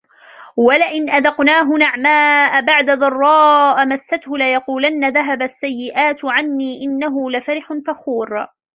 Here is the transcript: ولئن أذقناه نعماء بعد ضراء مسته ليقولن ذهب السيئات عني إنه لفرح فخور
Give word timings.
ولئن 0.57 1.09
أذقناه 1.09 1.63
نعماء 1.67 2.61
بعد 2.61 2.91
ضراء 2.91 3.85
مسته 3.85 4.37
ليقولن 4.37 5.09
ذهب 5.13 5.41
السيئات 5.41 6.25
عني 6.25 6.83
إنه 6.83 7.31
لفرح 7.31 7.73
فخور 7.87 8.47